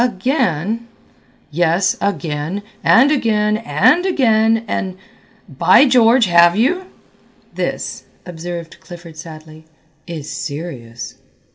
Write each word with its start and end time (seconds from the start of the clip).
"Again?" 0.03 0.87
"Yes, 1.51 1.95
again 2.01 2.63
and 2.83 3.11
again 3.11 3.57
and 3.57 4.03
again 4.03 4.65
and 4.67 4.97
by 5.47 5.85
George 5.85 6.25
have 6.25 6.55
you?" 6.55 6.87
"This," 7.53 8.05
observed 8.25 8.79
Clifford 8.79 9.15
sadly, 9.15 9.65
"is 10.07 10.27
serious." 10.31 11.19